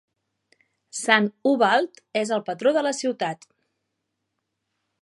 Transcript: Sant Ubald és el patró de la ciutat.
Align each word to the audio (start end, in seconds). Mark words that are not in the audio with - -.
Sant 0.99 1.27
Ubald 1.51 2.01
és 2.23 2.33
el 2.39 2.43
patró 2.49 2.75
de 2.79 2.85
la 2.89 2.95
ciutat. 3.03 3.49